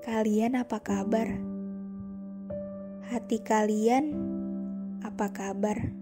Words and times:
Kalian 0.00 0.56
apa 0.56 0.80
kabar? 0.80 1.28
Hati 3.12 3.36
kalian 3.44 4.16
apa 5.04 5.28
kabar? 5.28 5.92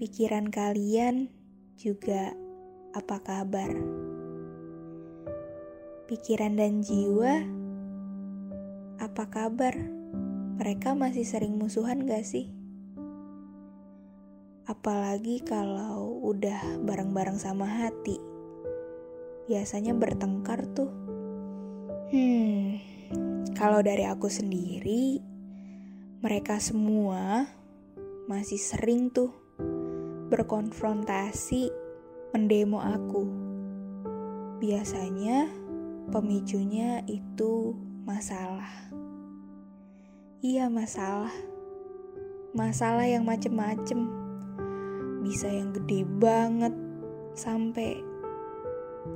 Pikiran 0.00 0.48
kalian 0.48 1.28
juga 1.76 2.32
apa 2.96 3.20
kabar? 3.20 3.76
Pikiran 6.08 6.56
dan 6.56 6.80
jiwa 6.80 7.44
apa 8.96 9.28
kabar? 9.28 9.76
Mereka 10.56 10.96
masih 10.96 11.28
sering 11.28 11.60
musuhan 11.60 12.08
gak 12.08 12.24
sih? 12.24 12.48
Apalagi 14.64 15.44
kalau 15.44 16.24
udah 16.24 16.80
bareng-bareng 16.80 17.36
sama 17.36 17.68
hati. 17.68 18.16
Biasanya 19.44 19.92
bertengkar 19.92 20.64
tuh. 20.72 20.88
Hmm, 22.14 22.73
kalau 23.64 23.80
dari 23.80 24.04
aku 24.04 24.28
sendiri, 24.28 25.24
mereka 26.20 26.60
semua 26.60 27.48
masih 28.28 28.60
sering 28.60 29.08
tuh 29.08 29.32
berkonfrontasi 30.28 31.72
mendemo 32.36 32.84
aku. 32.84 33.24
Biasanya 34.60 35.48
pemicunya 36.12 37.08
itu 37.08 37.72
masalah. 38.04 38.68
Iya, 40.44 40.68
masalah. 40.68 41.32
Masalah 42.52 43.08
yang 43.08 43.24
macem-macem. 43.24 44.04
Bisa 45.24 45.48
yang 45.48 45.72
gede 45.72 46.04
banget 46.04 46.76
sampai 47.32 47.96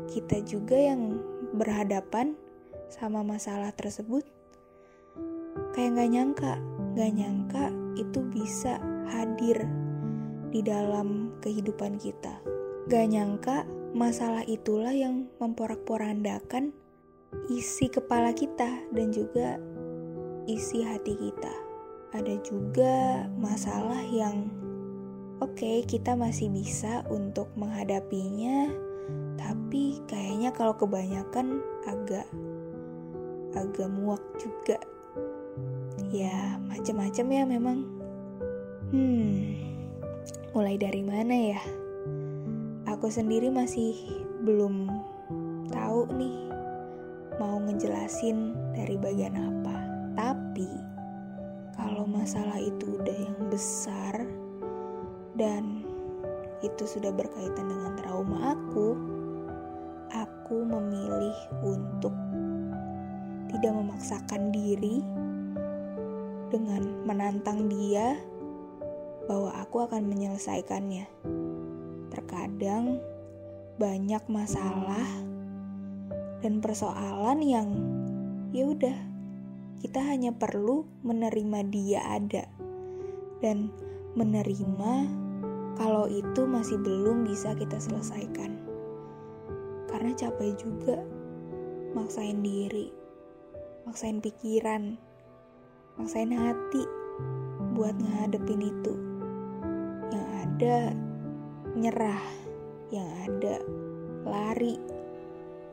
kita 0.09 0.41
juga 0.41 0.81
yang 0.81 1.21
berhadapan 1.53 2.33
sama 2.89 3.21
masalah 3.21 3.77
tersebut 3.77 4.38
kayak 5.79 5.95
gak 5.95 6.11
nyangka. 6.11 6.53
Gak 6.99 7.13
nyangka 7.15 7.65
itu 7.95 8.19
bisa 8.35 8.83
hadir 9.07 9.63
di 10.51 10.59
dalam 10.59 11.39
kehidupan 11.39 12.03
kita. 12.03 12.43
Gak 12.91 13.07
nyangka 13.15 13.63
masalah 13.95 14.43
itulah 14.51 14.91
yang 14.91 15.31
memporak-porandakan 15.39 16.75
isi 17.47 17.87
kepala 17.87 18.35
kita 18.35 18.91
dan 18.91 19.15
juga 19.15 19.63
isi 20.51 20.83
hati 20.83 21.15
kita. 21.15 21.55
Ada 22.11 22.43
juga 22.43 23.31
masalah 23.39 24.03
yang 24.11 24.51
oke 25.39 25.55
okay, 25.63 25.87
kita 25.87 26.19
masih 26.19 26.51
bisa 26.51 27.07
untuk 27.07 27.55
menghadapinya 27.55 28.67
tapi 29.39 30.03
kayaknya 30.11 30.51
kalau 30.51 30.75
kebanyakan 30.75 31.63
agak 31.87 32.27
agak 33.55 33.87
muak 33.87 34.21
juga 34.43 34.83
ya 36.13 36.61
macam-macam 36.67 37.27
ya 37.33 37.43
memang. 37.47 37.79
Hmm 38.89 39.59
mulai 40.59 40.81
dari 40.81 41.07
mana 41.07 41.55
ya? 41.55 41.63
Aku 42.91 43.13
sendiri 43.13 43.47
masih 43.53 43.95
belum 44.43 44.89
tahu 45.71 46.09
nih 46.17 46.51
mau 47.39 47.61
ngejelasin 47.63 48.57
dari 48.75 48.97
bagian 48.99 49.37
apa. 49.37 49.77
Tapi 50.19 50.67
kalau 51.79 52.09
masalah 52.09 52.59
itu 52.59 52.99
udah 52.99 53.17
yang 53.23 53.39
besar 53.53 54.27
dan 55.39 55.87
itu 56.67 56.91
sudah 56.91 57.15
berkaitan 57.15 57.71
dengan 57.71 57.95
trauma 58.03 58.59
aku 58.59 58.99
aku 60.11 60.67
memilih 60.67 61.39
untuk 61.63 62.11
tidak 63.47 63.73
memaksakan 63.79 64.51
diri 64.51 65.07
dengan 66.49 67.05
menantang 67.05 67.69
dia 67.69 68.19
bahwa 69.29 69.53
aku 69.61 69.85
akan 69.85 70.09
menyelesaikannya. 70.09 71.07
Terkadang 72.09 73.01
banyak 73.79 74.25
masalah 74.27 75.07
dan 76.43 76.59
persoalan 76.59 77.39
yang 77.45 77.69
ya 78.51 78.65
udah 78.67 78.97
kita 79.79 80.01
hanya 80.03 80.35
perlu 80.35 80.89
menerima 81.07 81.61
dia 81.71 82.01
ada 82.03 82.49
dan 83.39 83.71
menerima 84.19 85.07
kalau 85.79 86.11
itu 86.11 86.43
masih 86.49 86.81
belum 86.81 87.29
bisa 87.29 87.55
kita 87.55 87.79
selesaikan. 87.79 88.59
Karena 89.87 90.11
capek 90.17 90.59
juga 90.59 90.99
maksain 91.95 92.43
diri 92.43 92.99
maksain 93.89 94.21
pikiran, 94.21 95.01
maksain 95.99 96.31
hati 96.31 96.87
buat 97.75 97.95
ngadepin 97.99 98.63
itu. 98.63 98.95
Yang 100.15 100.29
ada 100.47 100.77
nyerah, 101.75 102.25
yang 102.95 103.09
ada 103.27 103.63
lari. 104.23 104.79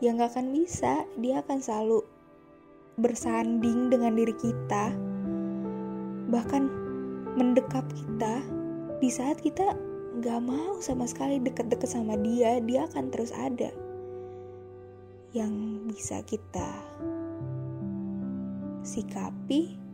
Yang 0.04 0.14
gak 0.22 0.32
akan 0.36 0.48
bisa, 0.52 0.94
dia 1.22 1.40
akan 1.46 1.58
selalu 1.62 2.00
bersanding 3.00 3.88
dengan 3.94 4.18
diri 4.18 4.36
kita. 4.36 4.92
Bahkan 6.30 6.64
mendekap 7.38 7.86
kita 7.94 8.44
di 9.00 9.10
saat 9.14 9.40
kita 9.40 9.78
gak 10.20 10.42
mau 10.44 10.82
sama 10.82 11.06
sekali 11.06 11.40
deket-deket 11.40 11.88
sama 11.88 12.18
dia, 12.20 12.60
dia 12.60 12.90
akan 12.90 13.14
terus 13.14 13.32
ada. 13.32 13.72
Yang 15.32 15.54
bisa 15.92 16.18
kita 16.24 16.70
sikapi 18.86 19.85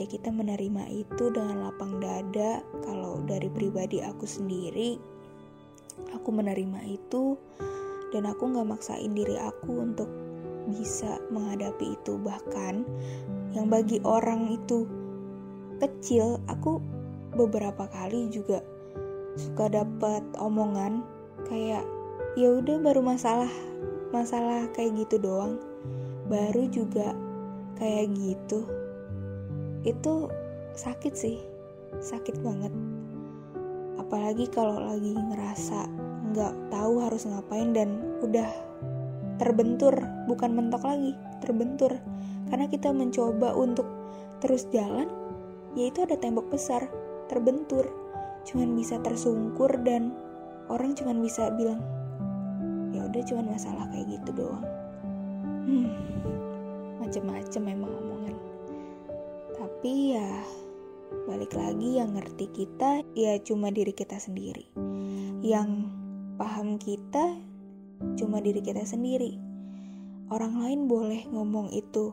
ya 0.00 0.08
kita 0.08 0.32
menerima 0.32 0.88
itu 0.88 1.28
dengan 1.28 1.68
lapang 1.68 2.00
dada. 2.00 2.64
Kalau 2.80 3.20
dari 3.28 3.52
pribadi 3.52 4.00
aku 4.00 4.24
sendiri 4.24 4.96
aku 6.16 6.32
menerima 6.32 6.80
itu 6.88 7.36
dan 8.16 8.24
aku 8.24 8.48
nggak 8.48 8.64
maksain 8.64 9.12
diri 9.12 9.36
aku 9.36 9.84
untuk 9.84 10.08
bisa 10.72 11.20
menghadapi 11.28 12.00
itu. 12.00 12.16
Bahkan 12.16 12.74
yang 13.52 13.68
bagi 13.68 14.00
orang 14.08 14.56
itu 14.56 14.88
kecil 15.84 16.40
aku 16.48 16.80
beberapa 17.36 17.84
kali 17.92 18.32
juga 18.32 18.64
suka 19.36 19.68
dapat 19.68 20.24
omongan 20.40 21.04
kayak 21.44 21.84
ya 22.40 22.48
udah 22.56 22.80
baru 22.80 23.04
masalah 23.04 23.52
masalah 24.16 24.64
kayak 24.72 24.96
gitu 25.04 25.20
doang. 25.20 25.60
Baru 26.32 26.72
juga 26.72 27.12
kayak 27.76 28.16
gitu 28.16 28.79
itu 29.84 30.28
sakit 30.76 31.14
sih 31.16 31.38
sakit 31.98 32.38
banget. 32.40 32.72
Apalagi 33.98 34.46
kalau 34.50 34.78
lagi 34.78 35.12
ngerasa 35.12 35.90
nggak 36.30 36.54
tahu 36.70 37.02
harus 37.02 37.26
ngapain 37.26 37.74
dan 37.74 37.98
udah 38.22 38.46
terbentur 39.42 39.92
bukan 40.30 40.54
mentok 40.54 40.86
lagi 40.86 41.18
terbentur. 41.42 41.98
Karena 42.50 42.66
kita 42.70 42.94
mencoba 42.94 43.54
untuk 43.54 43.86
terus 44.38 44.66
jalan 44.70 45.10
yaitu 45.74 46.06
ada 46.06 46.14
tembok 46.14 46.50
besar 46.50 46.86
terbentur. 47.26 47.86
Cuman 48.46 48.74
bisa 48.78 48.98
tersungkur 49.02 49.70
dan 49.82 50.14
orang 50.70 50.94
cuman 50.94 51.18
bisa 51.22 51.50
bilang 51.54 51.82
ya 52.90 53.06
udah 53.06 53.22
cuman 53.26 53.46
masalah 53.54 53.86
kayak 53.90 54.18
gitu 54.18 54.46
doang. 54.46 54.64
Hmm 55.66 55.90
macem-macem 57.00 57.64
memang 57.64 57.90
omongan 57.90 58.36
tapi 59.80 60.12
ya 60.12 60.44
balik 61.24 61.56
lagi 61.56 61.96
yang 61.96 62.12
ngerti 62.12 62.52
kita 62.52 63.00
ya 63.16 63.40
cuma 63.40 63.72
diri 63.72 63.96
kita 63.96 64.20
sendiri. 64.20 64.68
Yang 65.40 65.88
paham 66.36 66.76
kita 66.76 67.40
cuma 68.20 68.44
diri 68.44 68.60
kita 68.60 68.84
sendiri. 68.84 69.40
Orang 70.28 70.60
lain 70.60 70.84
boleh 70.84 71.24
ngomong 71.32 71.72
itu 71.72 72.12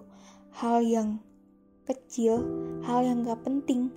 hal 0.55 0.79
yang 0.79 1.19
kecil 1.83 2.39
hal 2.87 3.03
yang 3.03 3.27
gak 3.27 3.43
penting. 3.43 3.91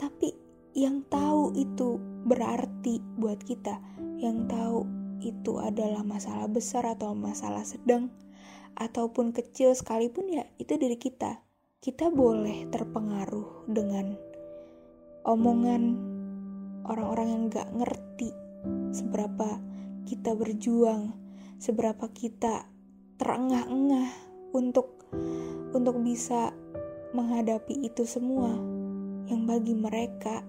Tapi 0.00 0.32
yang 0.72 1.04
tahu 1.12 1.52
itu 1.60 2.00
berarti 2.24 3.04
buat 3.20 3.44
kita. 3.44 3.84
Yang 4.16 4.48
tahu 4.48 4.78
itu 5.20 5.60
adalah 5.60 6.00
masalah 6.08 6.48
besar 6.48 6.88
atau 6.88 7.12
masalah 7.12 7.68
sedang 7.68 8.08
ataupun 8.80 9.36
kecil 9.36 9.76
sekalipun 9.76 10.24
ya 10.32 10.48
itu 10.56 10.80
diri 10.80 10.96
kita. 10.96 11.49
Kita 11.80 12.12
boleh 12.12 12.68
terpengaruh 12.68 13.64
dengan 13.64 14.12
omongan 15.24 15.96
orang-orang 16.84 17.28
yang 17.32 17.42
gak 17.48 17.72
ngerti 17.72 18.36
seberapa 18.92 19.56
kita 20.04 20.36
berjuang, 20.36 21.16
seberapa 21.56 22.04
kita 22.12 22.68
terengah-engah 23.16 24.12
untuk 24.52 25.08
untuk 25.72 26.04
bisa 26.04 26.52
menghadapi 27.16 27.88
itu 27.88 28.04
semua. 28.04 28.60
Yang 29.24 29.40
bagi 29.48 29.72
mereka 29.72 30.44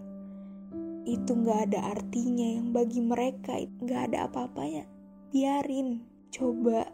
itu 1.07 1.31
gak 1.48 1.72
ada 1.72 1.95
artinya 1.95 2.60
yang 2.60 2.75
bagi 2.75 3.00
mereka 3.00 3.56
gak 3.88 4.12
ada 4.12 4.27
apa-apanya. 4.27 4.84
Biarin 5.31 6.04
coba 6.27 6.92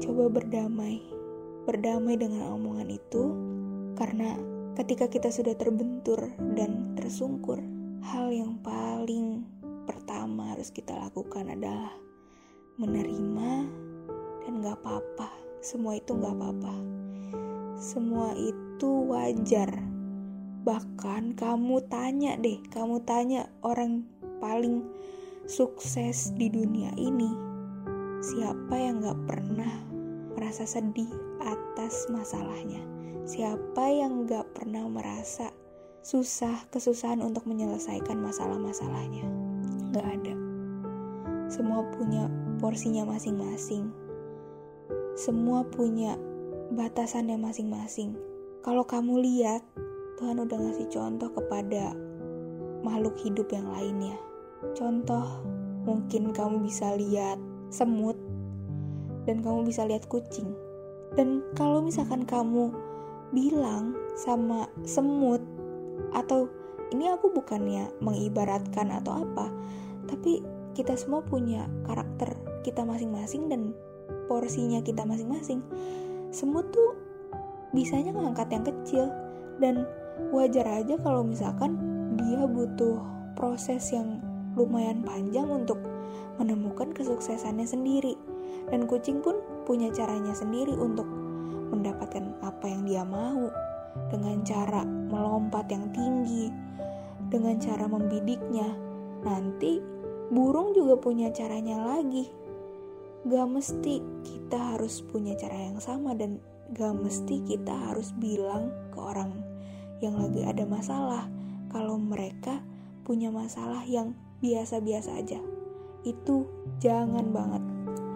coba 0.00 0.32
berdamai 0.32 1.19
berdamai 1.68 2.16
dengan 2.16 2.56
omongan 2.56 2.88
itu 2.88 3.24
karena 3.98 4.36
ketika 4.80 5.12
kita 5.12 5.28
sudah 5.28 5.52
terbentur 5.58 6.32
dan 6.56 6.96
tersungkur, 6.96 7.60
hal 8.00 8.32
yang 8.32 8.56
paling 8.64 9.44
pertama 9.84 10.56
harus 10.56 10.72
kita 10.72 10.96
lakukan 10.96 11.52
adalah 11.52 11.92
menerima 12.80 13.68
dan 14.40 14.52
gak 14.64 14.80
apa-apa. 14.80 15.28
Semua 15.60 16.00
itu 16.00 16.16
gak 16.16 16.32
apa-apa. 16.32 16.74
Semua 17.76 18.32
itu 18.36 18.88
wajar. 19.12 19.68
Bahkan 20.64 21.36
kamu 21.36 21.84
tanya 21.92 22.40
deh, 22.40 22.60
kamu 22.72 23.04
tanya 23.04 23.48
orang 23.60 24.08
paling 24.40 24.84
sukses 25.44 26.32
di 26.36 26.48
dunia 26.48 26.92
ini, 26.96 27.28
siapa 28.24 28.76
yang 28.76 29.04
gak 29.04 29.20
pernah 29.28 29.99
merasa 30.40 30.64
sedih 30.64 31.12
atas 31.44 32.08
masalahnya. 32.08 32.80
Siapa 33.28 33.92
yang 33.92 34.24
gak 34.24 34.56
pernah 34.56 34.88
merasa 34.88 35.52
susah, 36.00 36.64
kesusahan 36.72 37.20
untuk 37.20 37.44
menyelesaikan 37.44 38.16
masalah-masalahnya? 38.16 39.28
Gak 39.92 40.06
ada. 40.08 40.34
Semua 41.52 41.84
punya 41.92 42.32
porsinya 42.56 43.04
masing-masing. 43.04 43.92
Semua 45.12 45.60
punya 45.68 46.16
batasannya 46.72 47.36
masing-masing. 47.36 48.16
Kalau 48.64 48.88
kamu 48.88 49.20
lihat, 49.20 49.60
Tuhan 50.16 50.40
udah 50.40 50.56
ngasih 50.56 50.88
contoh 50.88 51.28
kepada 51.36 51.92
makhluk 52.80 53.16
hidup 53.20 53.52
yang 53.52 53.68
lainnya. 53.68 54.16
Contoh, 54.72 55.44
mungkin 55.84 56.32
kamu 56.32 56.64
bisa 56.64 56.96
lihat 56.96 57.36
semut 57.72 58.19
dan 59.24 59.44
kamu 59.44 59.68
bisa 59.68 59.84
lihat 59.84 60.06
kucing. 60.08 60.52
Dan 61.18 61.42
kalau 61.58 61.82
misalkan 61.82 62.22
kamu 62.24 62.70
bilang 63.34 63.94
sama 64.14 64.66
semut 64.86 65.42
atau 66.14 66.50
ini 66.90 67.10
aku 67.10 67.30
bukannya 67.30 67.90
mengibaratkan 68.02 68.90
atau 68.90 69.22
apa, 69.26 69.46
tapi 70.10 70.42
kita 70.74 70.94
semua 70.98 71.22
punya 71.22 71.66
karakter 71.86 72.34
kita 72.66 72.82
masing-masing 72.82 73.50
dan 73.50 73.74
porsinya 74.26 74.82
kita 74.82 75.02
masing-masing. 75.06 75.62
Semut 76.30 76.70
tuh 76.70 76.94
bisanya 77.74 78.14
ngangkat 78.14 78.48
yang 78.50 78.64
kecil 78.66 79.04
dan 79.62 79.86
wajar 80.34 80.66
aja 80.66 80.98
kalau 81.02 81.22
misalkan 81.22 81.78
dia 82.18 82.46
butuh 82.46 82.98
proses 83.38 83.94
yang 83.94 84.18
lumayan 84.58 85.02
panjang 85.06 85.46
untuk 85.46 85.78
menemukan 86.38 86.90
kesuksesannya 86.90 87.66
sendiri. 87.66 88.18
Dan 88.70 88.86
kucing 88.86 89.22
pun 89.22 89.38
punya 89.66 89.90
caranya 89.90 90.34
sendiri 90.34 90.74
untuk 90.74 91.06
mendapatkan 91.70 92.34
apa 92.42 92.66
yang 92.66 92.82
dia 92.86 93.02
mau 93.06 93.50
dengan 94.10 94.42
cara 94.42 94.82
melompat 94.86 95.70
yang 95.70 95.90
tinggi, 95.94 96.50
dengan 97.30 97.58
cara 97.58 97.86
membidiknya. 97.86 98.68
Nanti 99.26 99.78
burung 100.30 100.74
juga 100.74 100.98
punya 100.98 101.30
caranya 101.34 101.82
lagi. 101.82 102.30
Gak 103.26 103.48
mesti 103.52 104.00
kita 104.24 104.74
harus 104.74 105.04
punya 105.04 105.36
cara 105.36 105.68
yang 105.68 105.78
sama 105.78 106.16
dan 106.16 106.40
gak 106.72 106.96
mesti 106.96 107.42
kita 107.44 107.90
harus 107.90 108.14
bilang 108.16 108.72
ke 108.94 108.98
orang 108.98 109.34
yang 110.00 110.16
lagi 110.16 110.40
ada 110.48 110.64
masalah 110.64 111.28
kalau 111.68 112.00
mereka 112.00 112.64
punya 113.04 113.28
masalah 113.28 113.84
yang 113.84 114.16
biasa-biasa 114.40 115.20
aja. 115.20 115.40
Itu 116.06 116.48
jangan 116.80 117.28
banget 117.34 117.59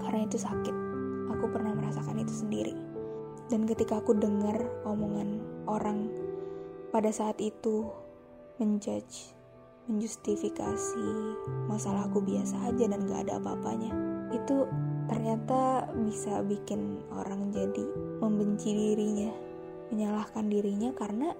karena 0.04 0.28
itu 0.28 0.36
sakit. 0.38 0.76
Aku 1.34 1.50
pernah 1.50 1.72
merasakan 1.72 2.20
itu 2.20 2.32
sendiri. 2.32 2.74
Dan 3.48 3.68
ketika 3.68 4.00
aku 4.00 4.16
dengar 4.16 4.56
omongan 4.88 5.40
orang 5.68 6.08
pada 6.94 7.12
saat 7.12 7.36
itu 7.40 7.90
menjudge, 8.56 9.34
menjustifikasi 9.90 11.08
masalah 11.68 12.08
aku 12.08 12.24
biasa 12.24 12.72
aja 12.72 12.88
dan 12.88 13.04
gak 13.04 13.28
ada 13.28 13.36
apa-apanya, 13.42 13.92
itu 14.32 14.64
ternyata 15.10 15.90
bisa 16.00 16.40
bikin 16.40 17.04
orang 17.12 17.52
jadi 17.52 17.84
membenci 18.24 18.72
dirinya, 18.72 19.32
menyalahkan 19.92 20.48
dirinya 20.48 20.90
karena 20.96 21.36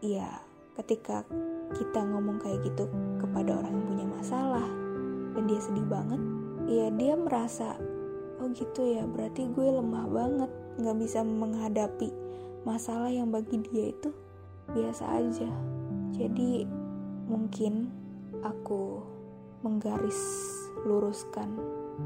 ya 0.00 0.40
ketika 0.80 1.28
kita 1.76 2.00
ngomong 2.00 2.40
kayak 2.40 2.64
gitu 2.64 2.88
kepada 3.20 3.60
orang 3.60 3.76
yang 3.76 3.86
punya 3.92 4.06
masalah 4.08 4.68
dan 5.36 5.44
dia 5.44 5.60
sedih 5.60 5.84
banget, 5.84 6.20
ya 6.64 6.88
dia 6.96 7.14
merasa 7.18 7.76
gitu 8.52 8.96
ya 8.96 9.04
berarti 9.08 9.48
gue 9.50 9.68
lemah 9.68 10.06
banget 10.08 10.50
nggak 10.80 10.96
bisa 11.00 11.20
menghadapi 11.20 12.08
masalah 12.62 13.10
yang 13.10 13.28
bagi 13.28 13.58
dia 13.66 13.90
itu 13.90 14.10
biasa 14.70 15.04
aja. 15.18 15.50
Jadi 16.14 16.64
mungkin 17.26 17.90
aku 18.46 19.02
menggaris 19.66 20.18
luruskan 20.86 21.58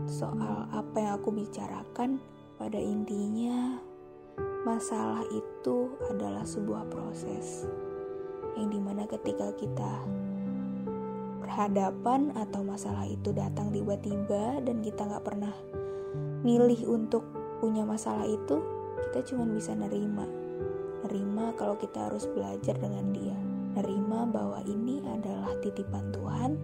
soal 0.09 0.69
apa 0.73 0.97
yang 0.97 1.13
aku 1.21 1.31
bicarakan. 1.33 2.21
Pada 2.57 2.81
intinya 2.81 3.77
masalah 4.65 5.29
itu 5.29 5.93
adalah 6.09 6.41
sebuah 6.41 6.89
proses 6.89 7.69
yang 8.57 8.73
di 8.73 8.81
mana 8.81 9.05
ketika 9.05 9.53
kita 9.61 9.93
berhadapan 11.45 12.33
atau 12.33 12.65
masalah 12.65 13.05
itu 13.05 13.29
datang 13.37 13.69
tiba-tiba 13.69 14.65
dan 14.65 14.81
kita 14.81 15.05
nggak 15.05 15.21
pernah 15.21 15.53
milih 16.47 16.87
untuk 16.87 17.27
punya 17.59 17.83
masalah 17.83 18.23
itu, 18.23 18.63
kita 19.11 19.35
cuma 19.35 19.51
bisa 19.51 19.75
nerima. 19.75 20.23
Nerima 21.03 21.51
kalau 21.59 21.75
kita 21.75 22.07
harus 22.07 22.31
belajar 22.31 22.79
dengan 22.79 23.11
dia. 23.11 23.35
Nerima 23.75 24.31
bahwa 24.31 24.63
ini 24.63 25.03
adalah 25.11 25.59
titipan 25.59 26.15
Tuhan 26.15 26.55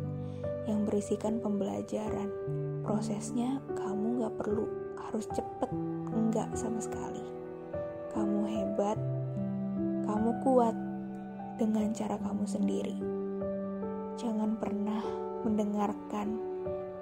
yang 0.70 0.86
berisikan 0.86 1.42
pembelajaran. 1.42 2.30
Prosesnya 2.86 3.58
kamu 3.74 4.22
gak 4.22 4.38
perlu 4.38 4.70
harus 5.02 5.26
cepet, 5.34 5.70
enggak 6.14 6.46
sama 6.54 6.78
sekali. 6.78 7.26
Kamu 8.14 8.38
hebat, 8.46 8.98
kamu 10.06 10.30
kuat 10.46 10.76
dengan 11.58 11.90
cara 11.90 12.14
kamu 12.22 12.46
sendiri. 12.46 12.96
Jangan 14.14 14.54
pernah 14.62 15.02
mendengarkan 15.42 16.51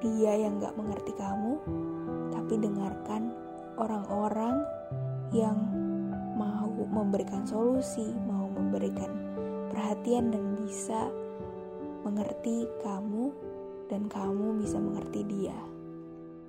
dia 0.01 0.33
yang 0.37 0.61
gak 0.61 0.77
mengerti 0.77 1.13
kamu 1.17 1.61
tapi 2.33 2.57
dengarkan 2.59 3.33
orang-orang 3.77 4.65
yang 5.31 5.57
mau 6.35 6.67
memberikan 6.73 7.45
solusi, 7.47 8.11
mau 8.27 8.49
memberikan 8.51 9.13
perhatian 9.71 10.33
dan 10.33 10.57
bisa 10.65 11.07
mengerti 12.03 12.67
kamu 12.81 13.31
dan 13.87 14.09
kamu 14.09 14.59
bisa 14.65 14.81
mengerti 14.81 15.21
dia. 15.29 15.57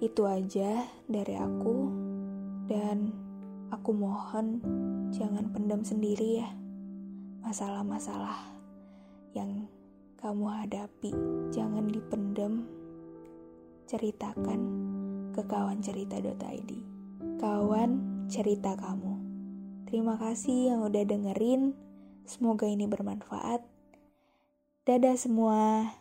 Itu 0.01 0.25
aja 0.25 0.87
dari 1.05 1.35
aku 1.37 1.77
dan 2.65 3.13
aku 3.69 3.91
mohon 3.93 4.63
jangan 5.13 5.51
pendam 5.53 5.83
sendiri 5.85 6.41
ya 6.41 6.49
masalah-masalah 7.41 8.37
yang 9.33 9.65
kamu 10.21 10.45
hadapi. 10.45 11.11
Jangan 11.49 11.89
dipendam, 11.89 12.69
ceritakan 13.91 14.61
ke 15.35 15.43
kawan 15.51 15.83
cerita.id. 15.83 16.71
Kawan 17.43 17.91
cerita 18.31 18.79
kamu. 18.79 19.19
Terima 19.83 20.15
kasih 20.15 20.71
yang 20.71 20.87
udah 20.87 21.03
dengerin. 21.03 21.75
Semoga 22.23 22.71
ini 22.71 22.87
bermanfaat. 22.87 23.59
Dadah 24.87 25.19
semua. 25.19 25.91